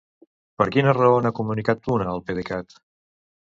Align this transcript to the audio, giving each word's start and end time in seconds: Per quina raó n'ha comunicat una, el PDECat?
Per 0.61 0.65
quina 0.75 0.93
raó 0.99 1.19
n'ha 1.27 1.33
comunicat 1.41 1.91
una, 1.99 2.09
el 2.17 2.25
PDECat? 2.31 2.79